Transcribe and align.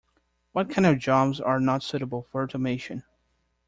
What 0.53 0.71
kind 0.71 0.87
of 0.87 0.97
jobs 0.97 1.39
are 1.39 1.59
not 1.59 1.83
suitable 1.83 2.23
for 2.31 2.41
automation? 2.41 3.03